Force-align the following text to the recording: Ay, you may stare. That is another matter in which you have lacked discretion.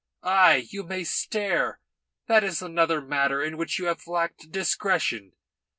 Ay, 0.23 0.65
you 0.71 0.81
may 0.81 1.03
stare. 1.03 1.79
That 2.25 2.43
is 2.43 2.59
another 2.63 3.01
matter 3.01 3.43
in 3.43 3.55
which 3.55 3.77
you 3.77 3.85
have 3.85 4.07
lacked 4.07 4.51
discretion. 4.51 5.33